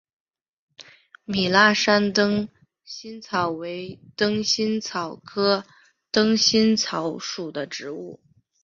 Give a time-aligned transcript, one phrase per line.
[1.25, 2.49] 米拉山灯
[2.83, 5.63] 心草为灯心草科
[6.09, 8.19] 灯心草属的植物。